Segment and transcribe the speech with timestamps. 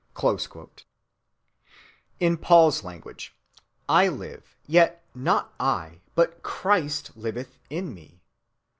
[0.15, 0.87] (267)
[2.19, 3.35] In Paul's language,
[3.87, 8.19] I live, yet not I, but Christ liveth in me.